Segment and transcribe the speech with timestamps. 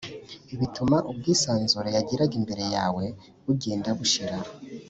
[0.59, 3.05] bituma ubwisanzure yagiraga imbere yawe
[3.45, 4.37] bugenda bushira